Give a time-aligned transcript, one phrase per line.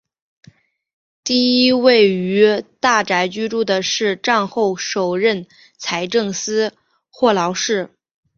[1.23, 5.45] 第一位于大宅居住的是战后首任
[5.77, 6.73] 财政司
[7.11, 7.91] 霍劳士。